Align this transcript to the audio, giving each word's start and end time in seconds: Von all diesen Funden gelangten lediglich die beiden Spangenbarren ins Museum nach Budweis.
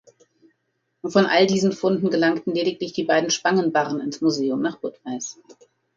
Von 1.05 1.27
all 1.27 1.45
diesen 1.45 1.73
Funden 1.73 2.09
gelangten 2.09 2.55
lediglich 2.55 2.91
die 2.93 3.03
beiden 3.03 3.29
Spangenbarren 3.29 3.99
ins 4.01 4.19
Museum 4.19 4.59
nach 4.59 4.77
Budweis. 4.79 5.37